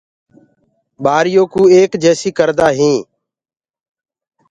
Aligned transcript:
ٻآريو 1.03 1.43
ڪو 1.53 1.61
ايڪ 1.75 1.91
جيسي 2.03 2.29
ڪردآ 2.37 2.67
هين 2.77 2.95
پڇي 3.05 3.09